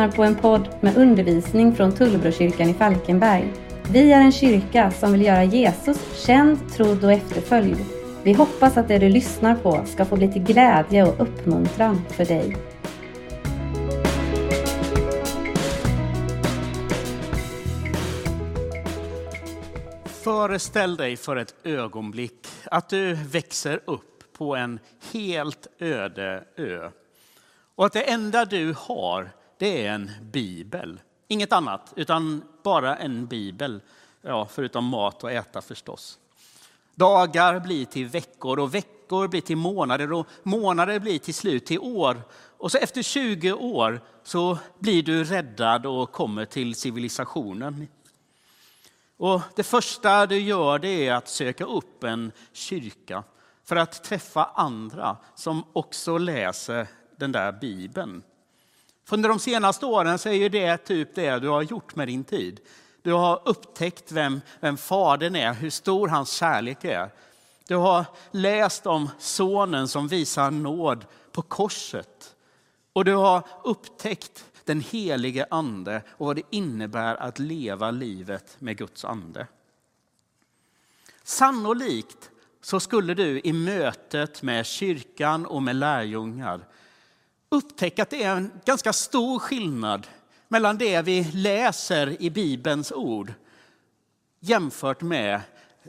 [0.00, 3.52] Lyssnar på en podd med undervisning från Tullbrokyrkan i Falkenberg.
[3.90, 7.76] Vi är en kyrka som vill göra Jesus känd, trodd och efterföljd.
[8.22, 12.24] Vi hoppas att det du lyssnar på ska få bli till glädje och uppmuntran för
[12.24, 12.56] dig.
[20.04, 24.78] Föreställ dig för ett ögonblick att du växer upp på en
[25.12, 26.90] helt öde ö.
[27.74, 29.30] Och att det enda du har,
[29.60, 31.00] det är en bibel.
[31.28, 33.80] Inget annat, utan bara en bibel.
[34.22, 36.18] Ja, förutom mat och äta förstås.
[36.94, 41.78] Dagar blir till veckor och veckor blir till månader och månader blir till slut till
[41.78, 42.22] år.
[42.32, 47.88] Och så efter 20 år så blir du räddad och kommer till civilisationen.
[49.16, 53.24] Och det första du gör det är att söka upp en kyrka
[53.64, 58.22] för att träffa andra som också läser den där bibeln.
[59.10, 62.08] För under de senaste åren så är ju det typ det du har gjort med
[62.08, 62.60] din tid.
[63.02, 67.10] Du har upptäckt vem, vem Fadern är, hur stor hans kärlek är.
[67.66, 72.36] Du har läst om Sonen som visar nåd på korset.
[72.92, 78.78] Och du har upptäckt den helige Ande och vad det innebär att leva livet med
[78.78, 79.46] Guds ande.
[81.22, 82.30] Sannolikt
[82.62, 86.66] så skulle du i mötet med kyrkan och med lärjungar
[87.50, 90.06] upptäcka att det är en ganska stor skillnad
[90.48, 93.32] mellan det vi läser i Bibelns ord
[94.40, 95.40] jämfört med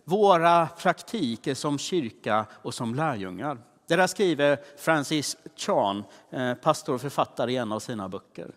[0.03, 3.57] våra praktiker som kyrka och som lärjungar.
[3.87, 8.51] Det där skriver Francis Chan, eh, pastor och författare i en av sina böcker.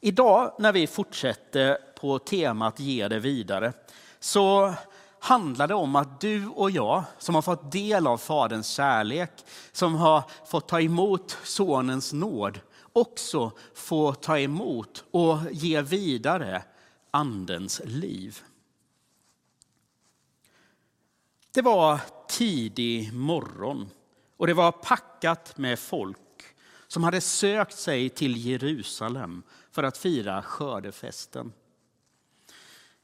[0.00, 3.72] Idag när vi fortsätter på temat Ge det vidare
[4.20, 4.74] så
[5.20, 9.32] handlar det om att du och jag som har fått del av Faderns kärlek,
[9.72, 12.60] som har fått ta emot Sonens nåd,
[12.92, 16.62] också får ta emot och ge vidare
[17.10, 18.38] Andens liv.
[21.52, 23.90] Det var tidig morgon
[24.36, 26.18] och det var packat med folk
[26.86, 31.52] som hade sökt sig till Jerusalem för att fira skördefesten.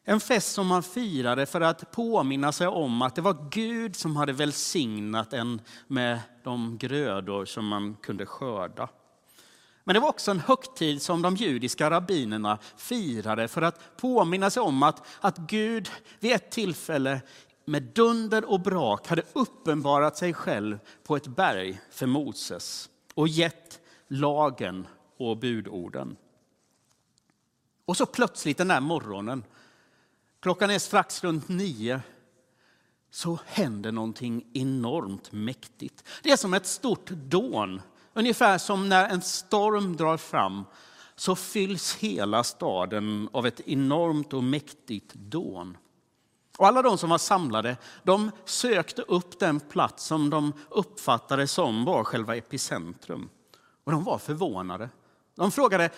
[0.08, 4.16] En fest som man firade för att påminna sig om att det var Gud som
[4.16, 8.88] hade välsignat en med de grödor som man kunde skörda.
[9.84, 14.62] Men det var också en högtid som de judiska rabbinerna firade för att påminna sig
[14.62, 15.90] om att, att Gud
[16.20, 17.20] vid ett tillfälle
[17.64, 23.80] med dunder och brak hade uppenbarat sig själv på ett berg för Moses och gett
[24.08, 26.16] lagen och budorden.
[27.84, 29.44] Och så plötsligt den där morgonen,
[30.46, 32.00] klockan är strax runt nio,
[33.10, 36.04] så händer någonting enormt mäktigt.
[36.22, 37.82] Det är som ett stort dån.
[38.12, 40.64] Ungefär som när en storm drar fram
[41.16, 45.76] så fylls hela staden av ett enormt och mäktigt dån.
[46.58, 51.84] Och alla de som var samlade de sökte upp den plats som de uppfattade som
[51.84, 53.28] var själva epicentrum.
[53.84, 54.90] Och de var förvånade.
[55.34, 55.90] De frågade,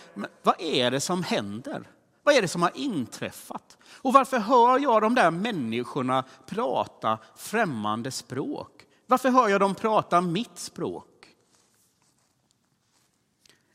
[0.43, 1.89] vad är det som händer?
[2.23, 3.79] Vad är det som har inträffat?
[4.03, 8.85] Och varför hör jag de där människorna prata främmande språk?
[9.07, 11.07] Varför hör jag dem prata mitt språk?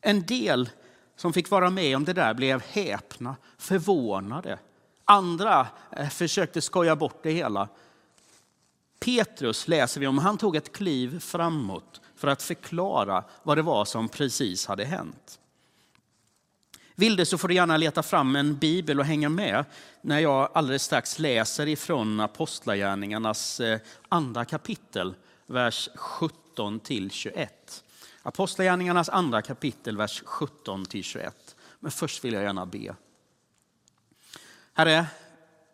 [0.02, 0.70] En del
[1.16, 4.60] som fick vara med om det där blev häpna, förvånade.
[5.06, 7.68] Andra eh, försökte skoja bort det hela.
[9.00, 13.86] Petrus läser vi om, han tog ett kliv framåt för att förklara vad det var
[13.86, 15.40] som precis hade hänt.
[16.96, 19.66] Vill du så får du gärna leta fram en bibel och hänga med
[20.02, 25.16] när jag alldeles strax läser ifrån Apostlagärningarnas eh, andra kapitel,
[25.48, 27.84] vers 17 till 21.
[28.24, 31.56] Apostlagärningarnas andra kapitel, vers 17 till 21.
[31.80, 32.96] Men först vill jag gärna be.
[34.74, 35.06] Herre,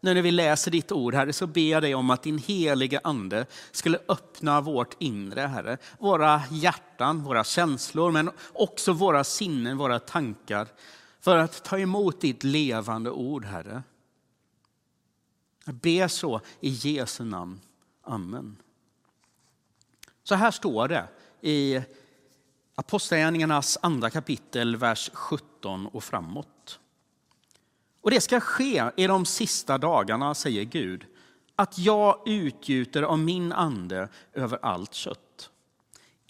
[0.02, 3.02] nu när vi läser ditt ord, Herre, så ber jag dig om att din heliga
[3.04, 5.78] Ande skulle öppna vårt inre, Herre.
[6.00, 10.68] Våra hjärtan, våra känslor, men också våra sinnen, våra tankar.
[11.20, 13.84] För att ta emot ditt levande ord, Herre.
[15.66, 17.60] Jag ber så i Jesu namn.
[18.02, 18.58] Amen.
[20.24, 21.08] Så här står det
[21.42, 21.82] i
[22.76, 26.80] Apostlagärningarnas andra kapitel, vers 17 och framåt.
[28.02, 31.06] Och det ska ske i de sista dagarna, säger Gud,
[31.56, 35.50] att jag utgjuter av min ande över allt kött.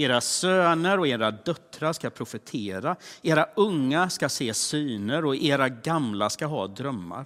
[0.02, 6.30] Era söner och era döttrar ska profetera, era unga ska se syner och era gamla
[6.30, 7.26] ska ha drömmar.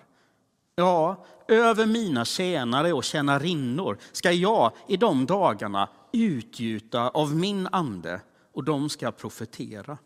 [0.76, 8.22] Ja, över mina tjänare och tjänarinnor ska jag i de dagarna utgjuta av min ande
[8.54, 9.98] och de ska profetera.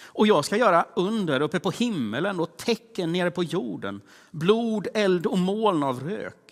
[0.00, 4.00] Och jag ska göra under uppe på himmelen och tecken nere på jorden,
[4.30, 6.47] blod, eld och moln av rök.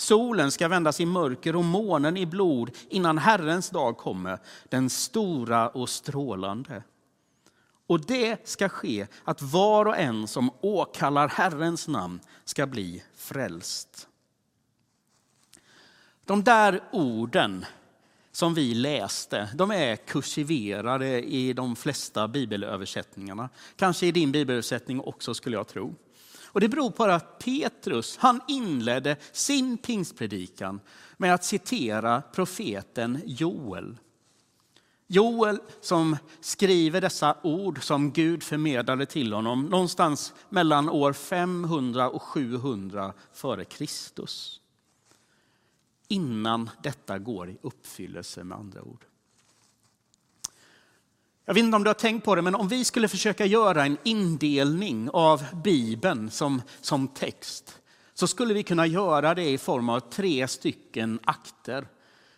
[0.00, 4.38] Solen ska vändas i mörker och månen i blod innan Herrens dag kommer,
[4.68, 6.82] den stora och strålande.
[7.86, 14.08] Och det ska ske att var och en som åkallar Herrens namn ska bli frälst.
[16.24, 17.64] De där orden
[18.32, 23.48] som vi läste, de är kursiverade i de flesta bibelöversättningarna.
[23.76, 25.94] Kanske i din bibelöversättning också skulle jag tro.
[26.52, 30.80] Och det beror på att Petrus, han inledde sin pingstpredikan
[31.16, 33.98] med att citera profeten Joel.
[35.06, 42.22] Joel som skriver dessa ord som Gud förmedlade till honom någonstans mellan år 500 och
[42.22, 44.60] 700 före Kristus.
[46.08, 49.04] Innan detta går i uppfyllelse med andra ord.
[51.50, 53.84] Jag vet inte om du har tänkt på det, men om vi skulle försöka göra
[53.84, 57.78] en indelning av Bibeln som, som text
[58.14, 61.86] så skulle vi kunna göra det i form av tre stycken akter.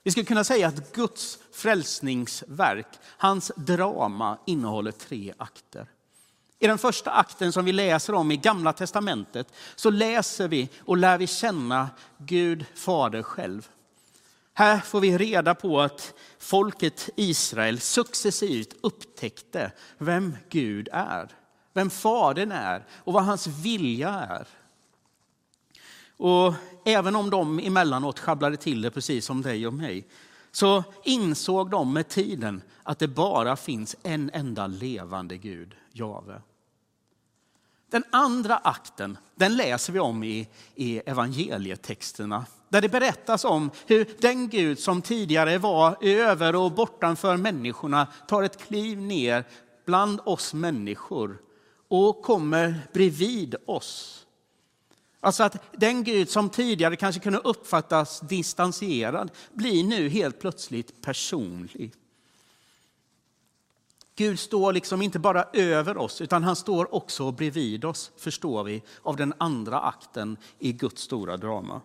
[0.03, 5.87] Vi skulle kunna säga att Guds frälsningsverk, hans drama, innehåller tre akter.
[6.58, 10.97] I den första akten som vi läser om i Gamla testamentet så läser vi och
[10.97, 13.69] lär vi känna Gud Fader själv.
[14.55, 21.29] Här får vi reda på att folket Israel successivt upptäckte vem Gud är,
[21.73, 24.49] vem Fadern är och vad hans vilja är.
[26.17, 26.55] Och
[26.85, 30.07] även om de emellanåt sjabblade till det precis som dig och mig,
[30.53, 36.43] så insåg de med tiden att det bara finns en enda levande Gud, Jave.
[37.93, 42.47] Den andra akten den läser vi om i, i evangelietexterna.
[42.69, 48.43] Där det berättas om hur den Gud som tidigare var över och bortanför människorna tar
[48.43, 49.44] ett kliv ner
[49.87, 51.39] bland oss människor
[51.89, 54.23] och kommer bredvid oss
[55.25, 61.93] Alltså att den Gud som tidigare kanske kunde uppfattas distanserad blir nu helt plötsligt personlig.
[64.17, 68.82] Gud står liksom inte bara över oss, utan han står också bredvid oss, förstår vi,
[69.03, 71.81] av den andra akten i Guds stora drama.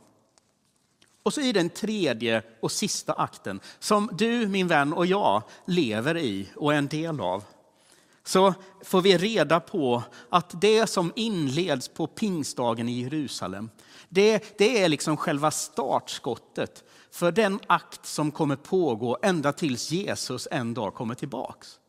[1.24, 6.18] Och så i den tredje och sista akten, som du, min vän och jag lever
[6.18, 7.44] i och är en del av,
[8.24, 8.54] så
[8.84, 13.70] får vi reda på att det som inleds på pingstdagen i Jerusalem,
[14.10, 20.48] det, det är liksom själva startskottet för den akt som kommer pågå ända tills Jesus
[20.52, 21.80] en dag kommer tillbaks.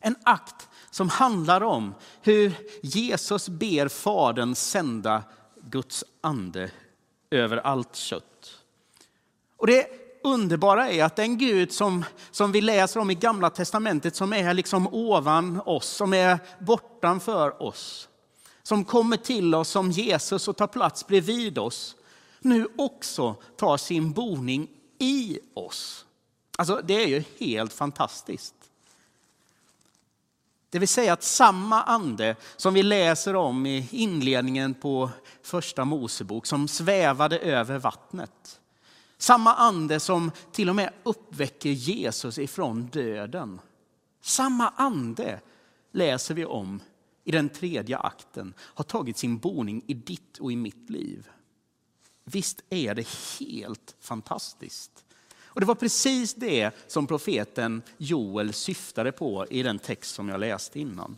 [0.00, 2.52] En akt som handlar om hur
[2.82, 5.22] Jesus ber Fadern sända
[5.62, 6.70] Guds ande
[7.30, 8.56] över allt kött.
[9.56, 9.86] Och det
[10.24, 14.54] underbara är att den Gud som, som vi läser om i Gamla Testamentet, som är
[14.54, 18.08] liksom ovan oss, som är bortanför oss,
[18.62, 21.96] som kommer till oss som Jesus och tar plats bredvid oss,
[22.40, 24.68] nu också tar sin boning
[24.98, 26.06] i oss.
[26.58, 28.54] Alltså, det är ju helt fantastiskt.
[30.70, 35.10] Det vill säga att samma ande som vi läser om i inledningen på
[35.42, 38.60] första Mosebok, som svävade över vattnet,
[39.18, 43.60] samma ande som till och med uppväcker Jesus ifrån döden.
[44.22, 45.40] Samma ande
[45.92, 46.80] läser vi om
[47.24, 51.28] i den tredje akten, har tagit sin boning i ditt och i mitt liv.
[52.24, 53.08] Visst är det
[53.40, 55.04] helt fantastiskt?
[55.52, 60.40] Och Det var precis det som profeten Joel syftade på i den text som jag
[60.40, 61.16] läste innan.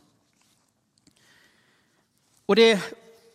[2.47, 2.81] Och det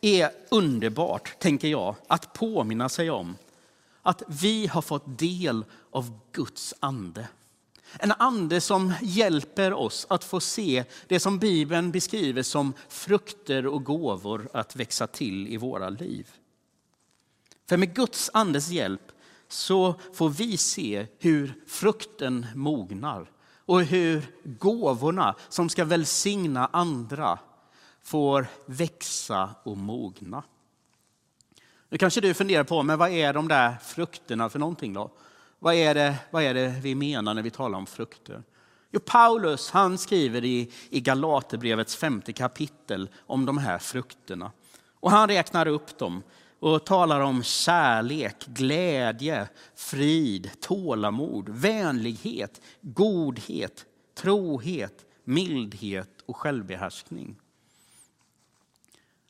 [0.01, 3.35] är underbart, tänker jag, att påminna sig om
[4.01, 7.27] att vi har fått del av Guds ande.
[7.99, 13.83] En ande som hjälper oss att få se det som Bibeln beskriver som frukter och
[13.83, 16.27] gåvor att växa till i våra liv.
[17.69, 19.11] För med Guds andes hjälp
[19.47, 23.31] så får vi se hur frukten mognar
[23.65, 27.39] och hur gåvorna som ska välsigna andra
[28.03, 30.43] får växa och mogna.
[31.89, 35.11] Nu kanske du funderar på, men vad är de där frukterna för någonting då?
[35.59, 38.43] Vad är det, vad är det vi menar när vi talar om frukter?
[38.91, 44.51] Jo, Paulus han skriver i, i Galaterbrevets femte kapitel om de här frukterna.
[44.99, 46.23] Och han räknar upp dem
[46.59, 53.85] och talar om kärlek, glädje, frid, tålamod, vänlighet, godhet,
[54.15, 57.35] trohet, mildhet och självbehärskning.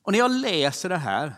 [0.01, 1.33] Och när jag läser det här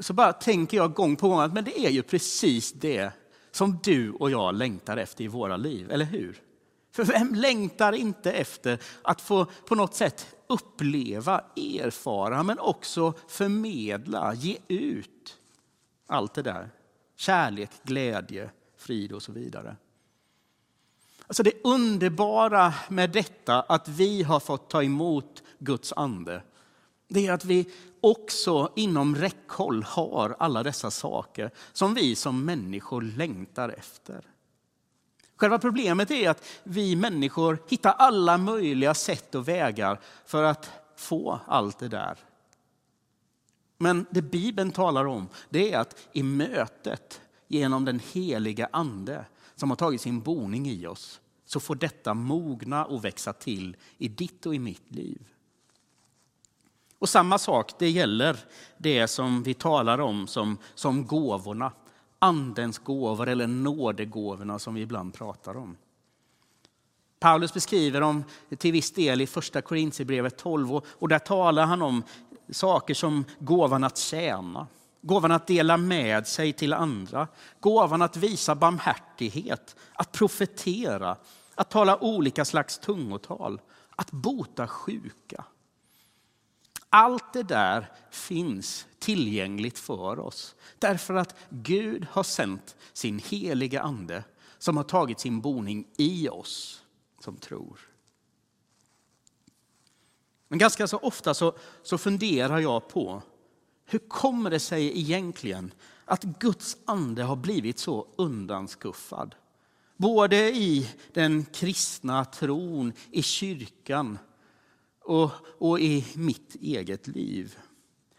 [0.00, 3.12] så bara tänker jag gång på gång att men det är ju precis det
[3.50, 6.40] som du och jag längtar efter i våra liv, eller hur?
[6.92, 14.34] För vem längtar inte efter att få på något sätt uppleva, erfara, men också förmedla,
[14.34, 15.38] ge ut
[16.06, 16.70] allt det där.
[17.16, 19.76] Kärlek, glädje, frid och så vidare.
[21.26, 26.42] Alltså det underbara med detta att vi har fått ta emot Guds ande,
[27.08, 27.70] det är att vi
[28.00, 34.33] också inom räckhåll har alla dessa saker som vi som människor längtar efter.
[35.36, 41.40] Själva problemet är att vi människor hittar alla möjliga sätt och vägar för att få
[41.46, 42.18] allt det där.
[43.78, 49.24] Men det Bibeln talar om det är att i mötet genom den heliga ande
[49.54, 54.08] som har tagit sin boning i oss så får detta mogna och växa till i
[54.08, 55.28] ditt och i mitt liv.
[56.98, 58.38] Och samma sak det gäller
[58.78, 61.72] det som vi talar om som, som gåvorna.
[62.24, 65.76] Andens gåvor eller nådegåvorna som vi ibland pratar om.
[67.20, 68.24] Paulus beskriver dem
[68.58, 72.02] till viss del i första Korintierbrevet 12 och där talar han om
[72.50, 74.66] saker som gåvan att tjäna,
[75.00, 77.28] gåvan att dela med sig till andra,
[77.60, 81.16] gåvan att visa barmhärtighet, att profetera,
[81.54, 83.60] att tala olika slags tungotal,
[83.96, 85.44] att bota sjuka.
[86.90, 94.24] Allt det där finns tillgängligt för oss därför att Gud har sänt sin heliga ande
[94.58, 96.82] som har tagit sin boning i oss
[97.20, 97.80] som tror.
[100.48, 103.22] Men ganska så ofta så, så funderar jag på
[103.84, 105.72] hur kommer det sig egentligen
[106.04, 109.34] att Guds ande har blivit så undanskuffad?
[109.96, 114.18] Både i den kristna tron, i kyrkan
[115.00, 117.58] och, och i mitt eget liv.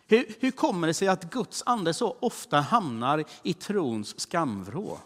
[0.07, 4.99] Hur, hur kommer det sig att Guds ande så ofta hamnar i trons skamvrå?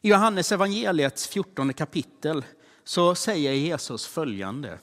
[0.00, 2.44] I Johannes evangeliets 14 kapitel
[2.84, 4.78] så säger Jesus följande.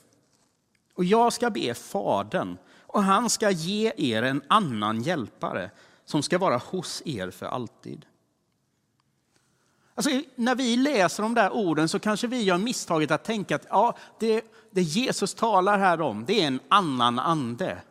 [0.94, 5.72] Och jag ska be Fadern och han ska ge er en annan hjälpare
[6.06, 8.06] som ska vara hos er för alltid.
[9.96, 13.66] Alltså, när vi läser de där orden så kanske vi gör misstaget att tänka att
[13.70, 17.82] ja, det, det Jesus talar här om, det är en annan ande.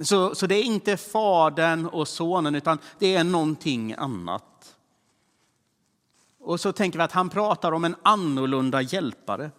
[0.00, 4.76] Så, så det är inte Fadern och Sonen, utan det är någonting annat.
[6.40, 9.50] Och så tänker vi att han pratar om en annorlunda hjälpare.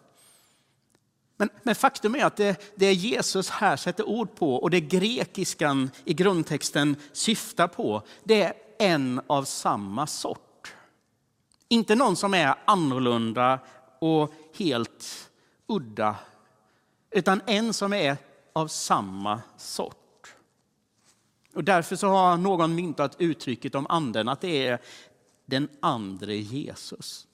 [1.37, 5.91] Men, men faktum är att det, det Jesus här sätter ord på och det grekiskan
[6.05, 10.73] i grundtexten syftar på, det är en av samma sort.
[11.67, 13.59] Inte någon som är annorlunda
[13.99, 15.29] och helt
[15.67, 16.15] udda,
[17.11, 18.17] utan en som är
[18.53, 20.00] av samma sort.
[21.53, 24.79] Och därför så har någon myntat uttrycket om anden att det är
[25.45, 27.27] den andre Jesus.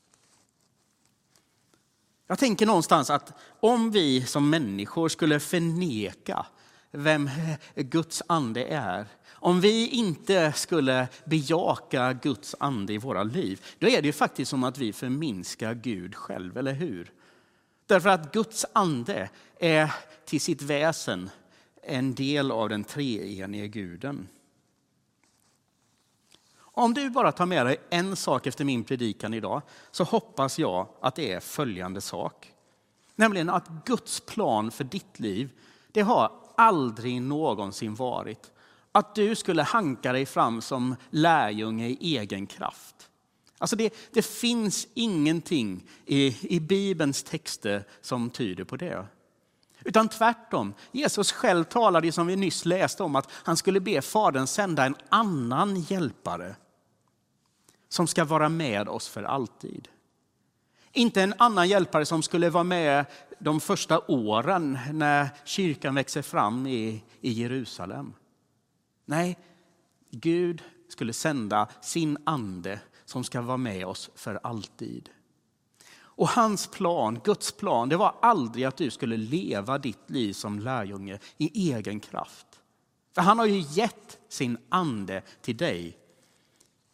[2.27, 6.45] Jag tänker någonstans att om vi som människor skulle förneka
[6.91, 7.29] vem
[7.75, 14.01] Guds ande är, om vi inte skulle bejaka Guds ande i våra liv, då är
[14.01, 17.11] det ju faktiskt som att vi förminskar Gud själv, eller hur?
[17.85, 19.93] Därför att Guds ande är
[20.25, 21.29] till sitt väsen
[21.87, 24.27] en del av den treenige guden.
[26.59, 30.87] Om du bara tar med dig en sak efter min predikan idag så hoppas jag
[31.01, 32.53] att det är följande sak.
[33.15, 35.49] Nämligen att Guds plan för ditt liv,
[35.91, 38.51] det har aldrig någonsin varit
[38.91, 43.09] att du skulle hanka dig fram som lärjunge i egen kraft.
[43.57, 49.05] Alltså det, det finns ingenting i, i Bibelns texter som tyder på det.
[49.87, 54.47] Utan tvärtom, Jesus själv talade som vi nyss läste om att han skulle be Fadern
[54.47, 56.55] sända en annan hjälpare
[57.89, 59.87] som ska vara med oss för alltid.
[60.91, 63.05] Inte en annan hjälpare som skulle vara med
[63.39, 68.13] de första åren när kyrkan växer fram i, i Jerusalem.
[69.05, 69.37] Nej,
[70.11, 75.09] Gud skulle sända sin ande som ska vara med oss för alltid.
[76.17, 80.59] Och hans plan, Guds plan, det var aldrig att du skulle leva ditt liv som
[80.59, 82.47] lärjunge i egen kraft.
[83.15, 85.97] För han har ju gett sin ande till dig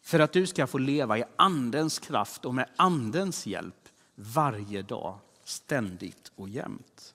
[0.02, 5.18] för att du ska få leva i andens kraft och med andens hjälp varje dag,
[5.44, 7.14] ständigt och jämt.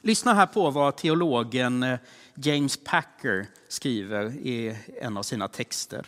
[0.00, 1.98] Lyssna här på vad teologen eh,
[2.34, 6.06] James Packer skriver i en av sina texter.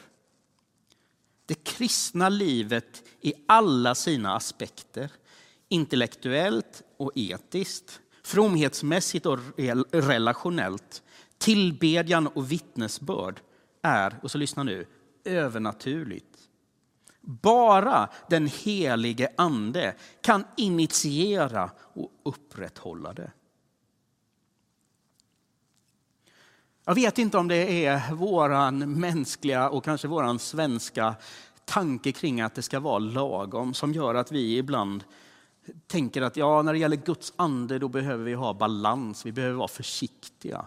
[1.51, 5.11] Det kristna livet i alla sina aspekter,
[5.69, 9.39] intellektuellt och etiskt, fromhetsmässigt och
[9.93, 11.03] relationellt,
[11.39, 13.41] tillbedjan och vittnesbörd
[13.83, 14.87] är, och så lyssna nu,
[15.25, 16.39] övernaturligt.
[17.21, 23.33] Bara den helige ande kan initiera och upprätthålla det.
[26.91, 31.15] Jag vet inte om det är våran mänskliga och kanske våran svenska
[31.65, 35.05] tanke kring att det ska vara lagom som gör att vi ibland
[35.87, 39.57] tänker att ja, när det gäller Guds ande då behöver vi ha balans, vi behöver
[39.57, 40.67] vara försiktiga.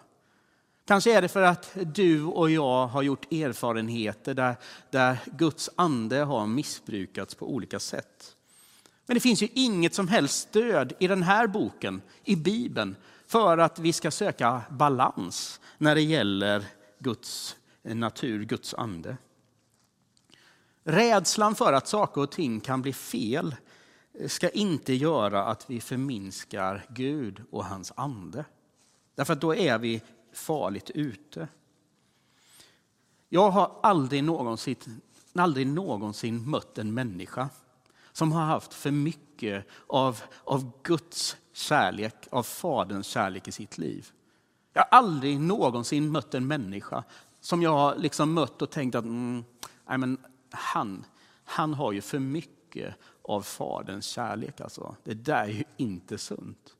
[0.85, 4.55] Kanske är det för att du och jag har gjort erfarenheter där,
[4.89, 8.35] där Guds ande har missbrukats på olika sätt.
[9.05, 12.95] Men det finns ju inget som helst stöd i den här boken, i Bibeln,
[13.33, 16.65] för att vi ska söka balans när det gäller
[16.99, 19.17] Guds natur, Guds ande.
[20.83, 23.55] Rädslan för att saker och ting kan bli fel
[24.27, 28.45] ska inte göra att vi förminskar Gud och hans ande.
[29.15, 30.01] Därför att då är vi
[30.33, 31.47] farligt ute.
[33.29, 35.01] Jag har aldrig någonsin,
[35.35, 37.49] aldrig någonsin mött en människa
[38.13, 44.11] som har haft för mycket av, av Guds kärlek, av Faderns kärlek i sitt liv.
[44.73, 47.03] Jag har aldrig någonsin mött en människa
[47.41, 49.43] som jag har liksom mött och tänkt att mm,
[49.87, 50.17] nej men
[50.51, 51.05] han,
[51.43, 54.61] han har ju för mycket av Faderns kärlek.
[54.61, 54.95] Alltså.
[55.03, 56.75] Det där är ju inte sunt.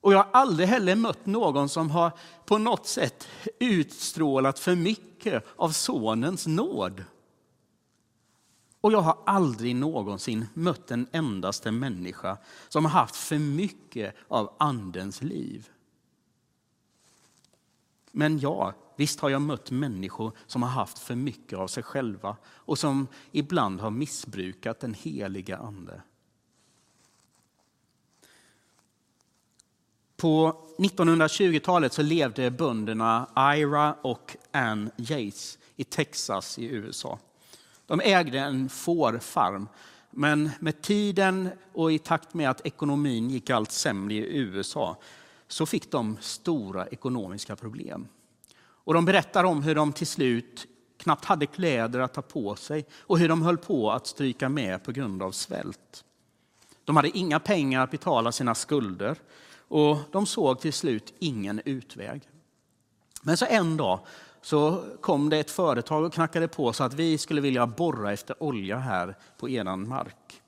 [0.00, 2.12] Och jag har aldrig heller mött någon som har
[2.44, 3.28] på något sätt
[3.58, 7.04] utstrålat för mycket av Sonens nåd.
[8.86, 12.38] Och jag har aldrig någonsin mött en endaste människa
[12.68, 15.68] som har haft för mycket av Andens liv.
[18.12, 22.36] Men ja, visst har jag mött människor som har haft för mycket av sig själva
[22.46, 26.02] och som ibland har missbrukat den heliga Ande.
[30.16, 37.18] På 1920-talet så levde bönderna Ira och Ann Yates i Texas i USA.
[37.86, 39.68] De ägde en fårfarm,
[40.10, 44.96] men med tiden och i takt med att ekonomin gick allt sämre i USA
[45.48, 48.08] så fick de stora ekonomiska problem.
[48.58, 50.66] Och de berättar om hur de till slut
[50.98, 54.84] knappt hade kläder att ta på sig och hur de höll på att stryka med
[54.84, 56.04] på grund av svält.
[56.84, 59.16] De hade inga pengar att betala sina skulder
[59.68, 62.22] och de såg till slut ingen utväg.
[63.22, 64.00] Men så en dag
[64.46, 68.42] så kom det ett företag och knackade på så att vi skulle vilja borra efter
[68.42, 70.42] olja här på eran mark.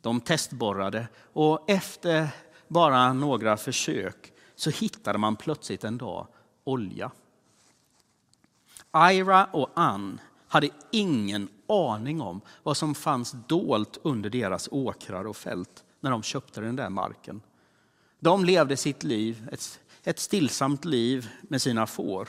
[0.00, 2.28] De testborrade och efter
[2.68, 6.26] bara några försök så hittade man plötsligt en dag
[6.64, 7.10] olja.
[9.12, 15.36] Ira och Ann hade ingen aning om vad som fanns dolt under deras åkrar och
[15.36, 17.40] fält när de köpte den där marken.
[18.20, 22.28] De levde sitt liv, ett, ett stillsamt liv med sina får.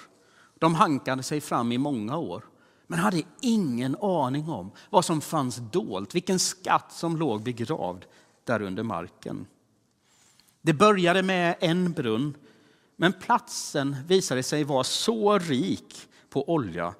[0.63, 2.43] De hankade sig fram i många år,
[2.87, 8.05] men hade ingen aning om vad som fanns dolt, vilken skatt som låg begravd
[8.43, 9.45] där under marken.
[10.61, 12.37] Det började med en brunn,
[12.95, 16.95] men platsen visade sig vara så rik på olja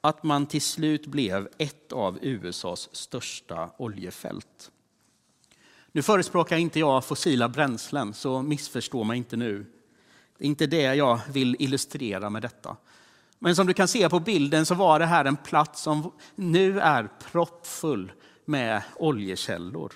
[0.00, 4.70] att man till slut blev ett av USAs största oljefält.
[5.92, 9.66] Nu förespråkar inte jag fossila bränslen, så missförstå mig inte nu.
[10.38, 12.76] Det är inte det jag vill illustrera med detta.
[13.38, 16.80] Men som du kan se på bilden så var det här en plats som nu
[16.80, 18.12] är proppfull
[18.44, 19.92] med oljekällor.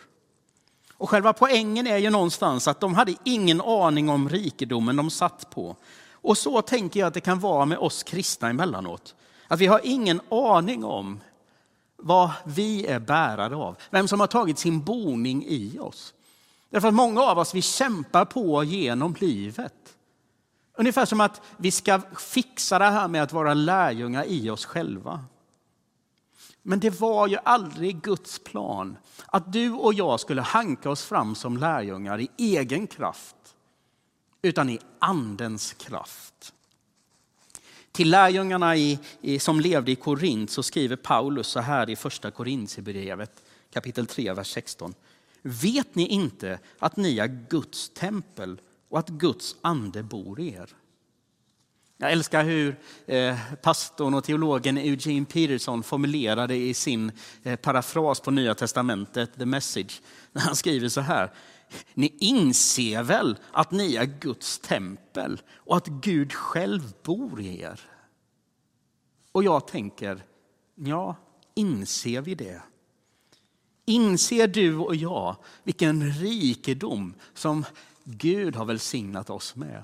[0.95, 5.51] Och själva poängen är ju någonstans att de hade ingen aning om rikedomen de satt
[5.51, 5.77] på.
[6.11, 9.15] Och så tänker jag att det kan vara med oss kristna emellanåt.
[9.49, 11.21] Att vi har ingen aning om
[11.97, 16.15] vad vi är bärare av, vem som har tagit sin boning i oss.
[16.71, 19.75] Därför att många av oss vi kämpar på genom livet.
[20.75, 25.25] Ungefär som att vi ska fixa det här med att vara lärjungar i oss själva.
[26.63, 31.35] Men det var ju aldrig Guds plan att du och jag skulle hanka oss fram
[31.35, 33.37] som lärjungar i egen kraft,
[34.43, 36.53] utan i Andens kraft.
[37.93, 42.31] Till lärjungarna i, i, som levde i Korint så skriver Paulus så här i första
[42.31, 44.95] Korintierbrevet kapitel 3, vers 16.
[45.43, 48.61] Vet ni inte att ni är Guds tempel
[48.93, 50.71] och att Guds ande bor i er?
[51.97, 58.31] Jag älskar hur eh, pastorn och teologen Eugene Peterson formulerade i sin eh, parafras på
[58.31, 60.03] Nya Testamentet, The Message,
[60.33, 61.33] när han skriver så här.
[61.95, 67.81] Ni inser väl att ni är Guds tempel och att Gud själv bor i er?
[69.33, 70.25] Och jag tänker,
[70.75, 71.17] ja,
[71.55, 72.63] inser vi det?
[73.85, 77.65] Inser du och jag vilken rikedom som
[78.05, 79.83] Gud har välsignat oss med?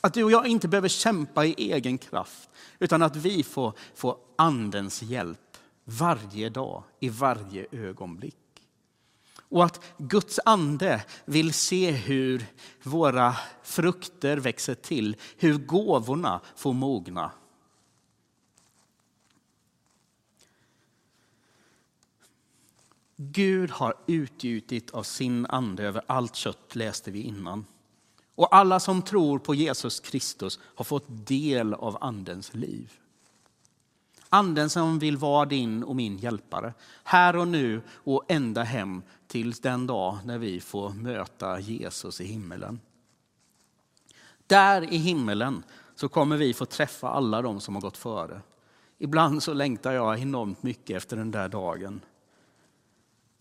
[0.00, 4.16] Att du och jag inte behöver kämpa i egen kraft, utan att vi får, får
[4.36, 5.38] Andens hjälp.
[5.84, 8.36] varje dag, i varje ögonblick.
[9.48, 12.46] Och att Guds ande vill se hur
[12.82, 17.30] våra frukter växer till, hur gåvorna får mogna.
[23.16, 27.64] Gud har utgjutit av sin ande över allt kött, läste vi innan.
[28.34, 32.92] Och alla som tror på Jesus Kristus har fått del av andens liv.
[34.28, 39.52] Anden som vill vara din och min hjälpare, här och nu och ända hem till
[39.52, 42.80] den dag när vi får möta Jesus i himmelen.
[44.46, 45.62] Där i himmelen
[45.94, 48.40] så kommer vi få träffa alla de som har gått före.
[48.98, 52.00] Ibland så längtar jag enormt mycket efter den där dagen.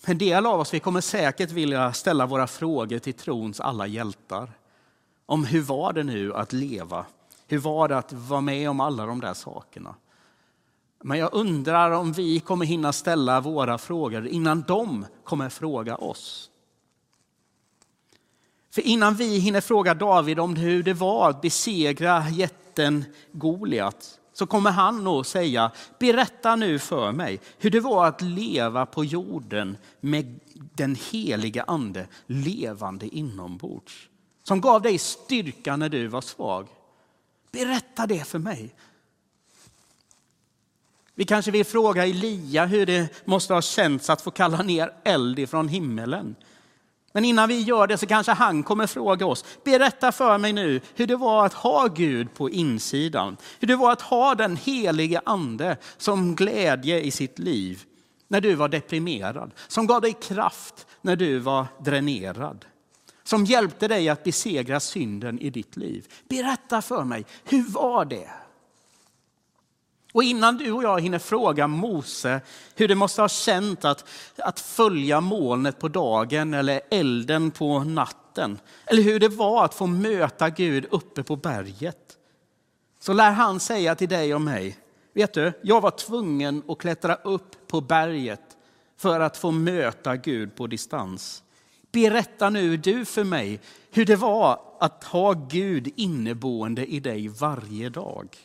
[0.06, 4.52] En del av oss vi kommer säkert vilja ställa våra frågor till trons alla hjältar.
[5.26, 7.06] Om hur var det nu att leva?
[7.48, 9.96] Hur var det att vara med om alla de där sakerna?
[11.04, 16.50] Men jag undrar om vi kommer hinna ställa våra frågor innan de kommer fråga oss.
[18.74, 24.46] För innan vi hinner fråga David om hur det var att besegra jätten Goliat så
[24.46, 29.78] kommer han att säga, berätta nu för mig hur det var att leva på jorden
[30.00, 34.10] med den heliga ande levande inombords.
[34.44, 36.68] Som gav dig styrka när du var svag.
[37.52, 38.76] Berätta det för mig.
[41.16, 45.40] Vi kanske vill fråga Elia hur det måste ha känts att få kalla ner eld
[45.40, 46.36] ifrån himmelen.
[47.14, 50.82] Men innan vi gör det så kanske han kommer fråga oss, berätta för mig nu
[50.96, 53.38] hur det var att ha Gud på insidan.
[53.60, 57.84] Hur det var att ha den helige ande som glädje i sitt liv
[58.28, 59.52] när du var deprimerad.
[59.68, 62.66] Som gav dig kraft när du var dränerad.
[63.24, 66.08] Som hjälpte dig att besegra synden i ditt liv.
[66.30, 68.30] Berätta för mig, hur var det?
[70.12, 72.42] Och innan du och jag hinner fråga Mose
[72.76, 74.06] hur det måste ha känt att,
[74.38, 79.88] att följa molnet på dagen eller elden på natten, eller hur det var att få
[79.88, 82.18] möta Gud uppe på berget,
[83.00, 84.78] så lär han säga till dig och mig,
[85.14, 88.58] vet du, jag var tvungen att klättra upp på berget
[88.98, 91.44] för att få möta Gud på distans.
[91.92, 93.60] Berätta nu du för mig
[93.92, 98.38] hur det var att ha Gud inneboende i dig varje dag.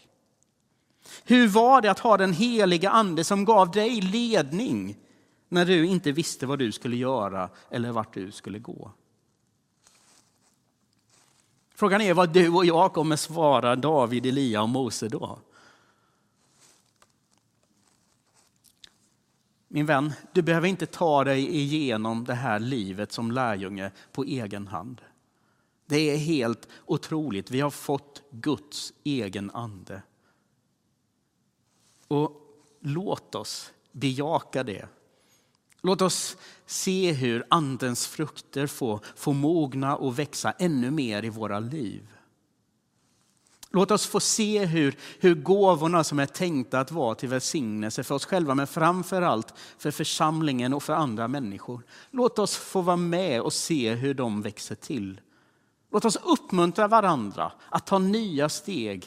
[1.25, 4.97] Hur var det att ha den heliga ande som gav dig ledning
[5.49, 8.91] när du inte visste vad du skulle göra eller vart du skulle gå?
[11.75, 15.39] Frågan är vad du och jag kommer svara David, Elia och Mose då.
[19.69, 24.67] Min vän, du behöver inte ta dig igenom det här livet som lärjunge på egen
[24.67, 25.01] hand.
[25.87, 27.51] Det är helt otroligt.
[27.51, 30.03] Vi har fått Guds egen ande.
[32.09, 32.33] Och
[32.81, 34.89] låt oss bejaka det.
[35.83, 41.59] Låt oss se hur andens frukter får, får mogna och växa ännu mer i våra
[41.59, 42.09] liv.
[43.71, 48.15] Låt oss få se hur, hur gåvorna som är tänkta att vara till välsignelse för
[48.15, 51.83] oss själva, men framför allt för församlingen och för andra människor.
[52.11, 55.21] Låt oss få vara med och se hur de växer till.
[55.93, 59.07] Låt oss uppmuntra varandra att ta nya steg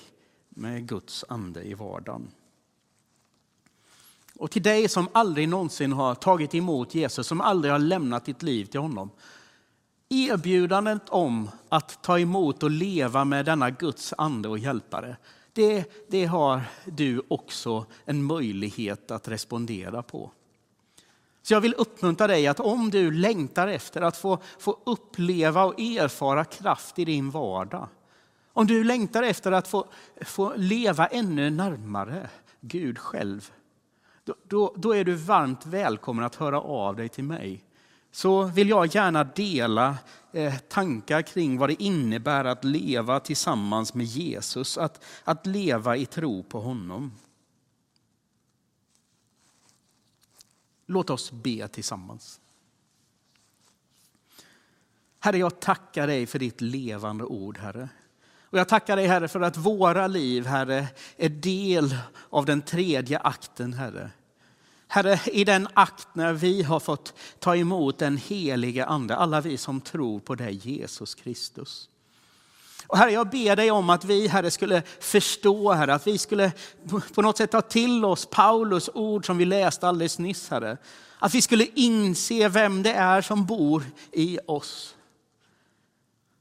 [0.49, 2.31] med Guds ande i vardagen.
[4.39, 8.43] Och till dig som aldrig någonsin har tagit emot Jesus, som aldrig har lämnat ditt
[8.43, 9.09] liv till honom.
[10.09, 15.15] Erbjudandet om att ta emot och leva med denna Guds ande och hjälpare,
[15.53, 20.31] det, det har du också en möjlighet att respondera på.
[21.41, 25.79] Så jag vill uppmuntra dig att om du längtar efter att få, få uppleva och
[25.79, 27.87] erfara kraft i din vardag,
[28.53, 29.85] om du längtar efter att få,
[30.21, 32.29] få leva ännu närmare
[32.61, 33.51] Gud själv,
[34.29, 37.63] då, då, då är du varmt välkommen att höra av dig till mig.
[38.11, 39.97] Så vill jag gärna dela
[40.31, 46.05] eh, tankar kring vad det innebär att leva tillsammans med Jesus, att, att leva i
[46.05, 47.11] tro på honom.
[50.85, 52.39] Låt oss be tillsammans.
[55.19, 57.89] Herre, jag tackar dig för ditt levande ord, Herre.
[58.41, 60.87] Och jag tackar dig, Herre, för att våra liv, Herre,
[61.17, 61.95] är del
[62.29, 64.11] av den tredje akten, Herre.
[64.91, 69.57] Herre, i den akt när vi har fått ta emot den helige Ande, alla vi
[69.57, 71.89] som tror på dig Jesus Kristus.
[72.87, 76.51] Och herre, jag ber dig om att vi herre, skulle förstå, herre, att vi skulle
[77.13, 80.49] på något sätt ta till oss Paulus ord som vi läste alldeles nyss.
[80.49, 80.77] Herre.
[81.19, 84.95] Att vi skulle inse vem det är som bor i oss.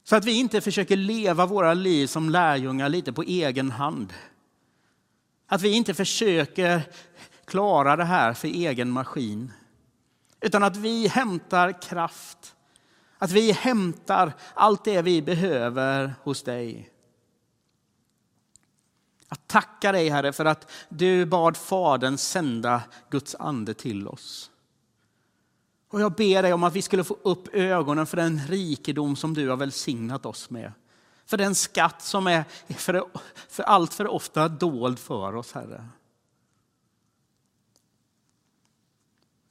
[0.03, 4.13] Så att vi inte försöker leva våra liv som lärjungar lite på egen hand.
[5.47, 6.81] Att vi inte försöker
[7.49, 9.51] klara det här för egen maskin.
[10.41, 12.55] Utan att vi hämtar kraft,
[13.17, 16.89] att vi hämtar allt det vi behöver hos dig.
[19.29, 24.51] Att tacka dig Herre för att du bad Fadern sända Guds ande till oss.
[25.89, 29.33] Och jag ber dig om att vi skulle få upp ögonen för den rikedom som
[29.33, 30.71] du har välsignat oss med.
[31.25, 33.03] För den skatt som är för,
[33.49, 35.87] för allt för ofta dold för oss, Herre.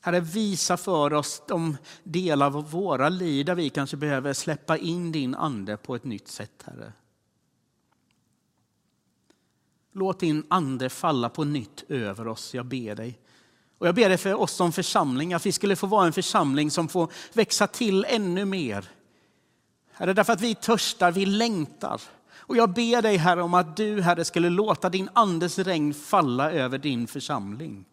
[0.00, 5.12] Herre, visa för oss de delar av våra liv där vi kanske behöver släppa in
[5.12, 6.92] din ande på ett nytt sätt, Herre.
[9.92, 13.18] Låt din ande falla på nytt över oss, jag ber dig.
[13.78, 16.70] Och jag ber dig för oss som församling, att vi skulle få vara en församling
[16.70, 18.90] som får växa till ännu mer.
[19.92, 22.00] Herre, därför att vi törstar, vi längtar.
[22.30, 26.52] Och jag ber dig Herre om att du Herre skulle låta din andes regn falla
[26.52, 27.84] över din församling.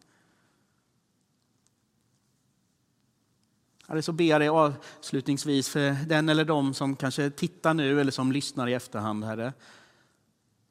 [3.88, 8.12] Herre, så ber jag dig avslutningsvis för den eller de som kanske tittar nu eller
[8.12, 9.54] som lyssnar i efterhand, Herre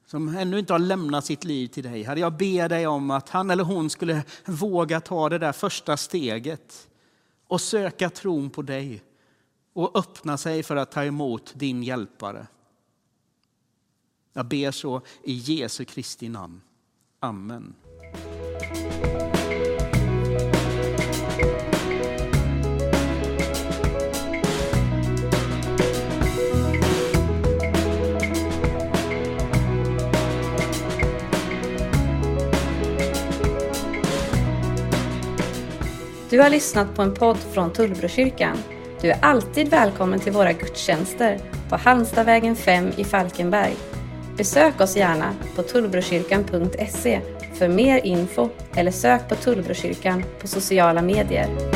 [0.05, 2.03] som ännu inte har lämnat sitt liv till dig.
[2.03, 5.97] Herre, jag ber dig om att han eller hon skulle våga ta det där första
[5.97, 6.89] steget
[7.47, 9.03] och söka tron på dig
[9.73, 12.47] och öppna sig för att ta emot din hjälpare.
[14.33, 16.61] Jag ber så i Jesu Kristi namn.
[17.19, 17.75] Amen.
[36.35, 38.57] Du har lyssnat på en podd från Tullbrokyrkan.
[39.01, 43.75] Du är alltid välkommen till våra gudstjänster på Halmstadvägen 5 i Falkenberg.
[44.37, 47.21] Besök oss gärna på tullbrokyrkan.se
[47.53, 51.74] för mer info eller sök på Tullbrokyrkan på sociala medier.